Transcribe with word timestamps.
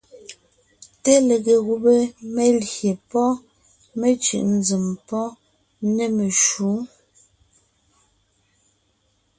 Té 1.03 1.13
lege 1.27 1.55
gùbé 1.65 1.93
(melyè 2.35 2.91
pɔ́ 3.09 3.27
mecʉ̀ʼ 3.99 4.45
nzèm) 4.57 4.85
nê 5.95 6.05
meshǔ. 6.15 6.69